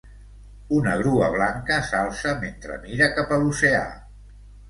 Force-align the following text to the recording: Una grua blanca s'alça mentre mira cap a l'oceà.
Una 0.77 0.93
grua 1.01 1.25
blanca 1.33 1.75
s'alça 1.91 2.33
mentre 2.45 2.77
mira 2.87 3.11
cap 3.19 3.35
a 3.37 3.41
l'oceà. 3.43 3.85